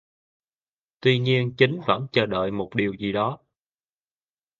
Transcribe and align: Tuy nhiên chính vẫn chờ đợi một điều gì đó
Tuy 1.01 1.19
nhiên 1.19 1.53
chính 1.57 1.81
vẫn 1.87 2.07
chờ 2.11 2.25
đợi 2.25 2.51
một 2.51 2.69
điều 2.75 2.93
gì 2.93 3.11
đó 3.11 3.39